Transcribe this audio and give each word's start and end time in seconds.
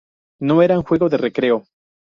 No 0.39 0.63
era 0.63 0.79
un 0.79 0.83
juego 0.83 1.09
de 1.09 1.17
recreo. 1.17 1.67